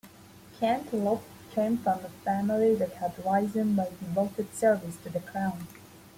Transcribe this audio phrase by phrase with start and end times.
[0.59, 1.21] Cantilupe
[1.51, 5.67] came from a family that had risen by devoted service to the crown.